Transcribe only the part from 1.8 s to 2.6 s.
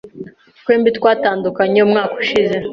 umwaka ushize.